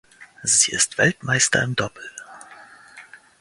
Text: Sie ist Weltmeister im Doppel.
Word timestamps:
Sie 0.41 0.71
ist 0.71 0.97
Weltmeister 0.97 1.61
im 1.61 1.75
Doppel. 1.75 2.09